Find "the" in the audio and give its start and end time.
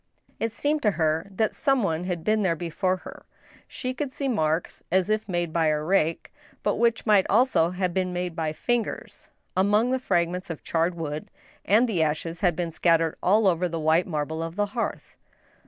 9.91-9.99, 11.87-12.01, 13.69-13.79, 14.55-14.65